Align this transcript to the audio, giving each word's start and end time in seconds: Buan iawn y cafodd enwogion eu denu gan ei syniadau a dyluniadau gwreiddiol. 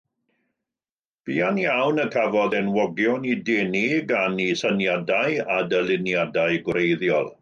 Buan 1.29 1.59
iawn 1.63 1.99
y 2.05 2.05
cafodd 2.15 2.55
enwogion 2.61 3.27
eu 3.33 3.35
denu 3.51 3.83
gan 4.13 4.41
ei 4.47 4.57
syniadau 4.63 5.39
a 5.57 5.59
dyluniadau 5.75 6.61
gwreiddiol. 6.71 7.29